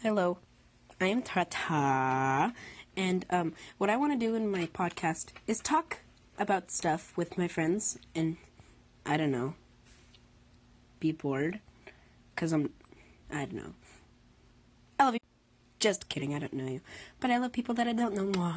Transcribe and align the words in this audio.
Hello, 0.00 0.38
I 1.00 1.06
am 1.06 1.22
Tata, 1.22 2.54
and 2.96 3.26
um, 3.30 3.52
what 3.78 3.90
I 3.90 3.96
want 3.96 4.12
to 4.12 4.26
do 4.26 4.36
in 4.36 4.48
my 4.48 4.66
podcast 4.66 5.32
is 5.48 5.58
talk 5.58 5.98
about 6.38 6.70
stuff 6.70 7.16
with 7.16 7.36
my 7.36 7.48
friends, 7.48 7.98
and 8.14 8.36
I 9.04 9.16
don't 9.16 9.32
know, 9.32 9.54
be 11.00 11.10
bored, 11.10 11.58
cause 12.36 12.52
I'm, 12.52 12.70
I 13.28 13.46
don't 13.46 13.54
know. 13.54 13.74
I 15.00 15.04
love 15.06 15.14
you. 15.14 15.20
Just 15.80 16.08
kidding, 16.08 16.32
I 16.32 16.38
don't 16.38 16.52
know 16.52 16.68
you, 16.68 16.80
but 17.18 17.32
I 17.32 17.38
love 17.38 17.50
people 17.50 17.74
that 17.74 17.88
I 17.88 17.92
don't 17.92 18.14
know. 18.14 18.40